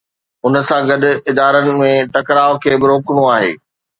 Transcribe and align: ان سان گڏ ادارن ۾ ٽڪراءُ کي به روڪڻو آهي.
ان 0.45 0.53
سان 0.69 0.81
گڏ 0.89 1.03
ادارن 1.31 1.67
۾ 1.81 1.91
ٽڪراءُ 2.15 2.57
کي 2.63 2.71
به 2.81 2.85
روڪڻو 2.93 3.23
آهي. 3.37 3.53